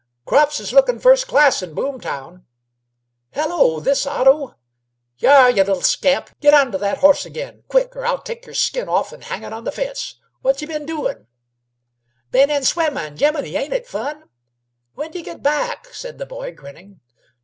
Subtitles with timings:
[0.25, 2.45] "Crops is looking first class in Boomtown.
[3.33, 3.79] Hello!
[3.79, 4.55] This Otto?
[5.19, 6.31] H'yare, y' little scamp!
[6.39, 7.63] Get on to that horse agin.
[7.67, 10.15] Quick, 'r I'll take y'r skin off an' hang it on the fence.
[10.41, 11.27] What y' been doing?"
[12.31, 13.15] "Ben in swimmin'.
[13.15, 14.23] Jimminy, ain't it fun!
[14.95, 16.99] When 'd y' get back?" said the boy, grinning.